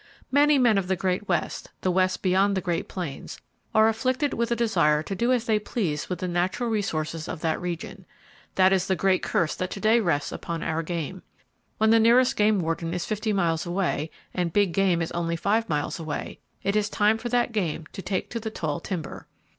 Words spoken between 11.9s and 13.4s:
the nearest game warden is 50